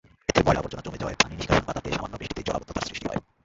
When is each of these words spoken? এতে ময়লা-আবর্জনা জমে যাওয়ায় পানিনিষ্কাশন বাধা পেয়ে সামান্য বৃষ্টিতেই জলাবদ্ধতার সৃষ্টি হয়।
এতে 0.31 0.39
ময়লা-আবর্জনা 0.45 0.85
জমে 0.85 0.99
যাওয়ায় 1.01 1.19
পানিনিষ্কাশন 1.21 1.65
বাধা 1.67 1.81
পেয়ে 1.83 1.97
সামান্য 1.97 2.15
বৃষ্টিতেই 2.19 2.47
জলাবদ্ধতার 2.47 2.87
সৃষ্টি 2.89 3.05
হয়। 3.09 3.19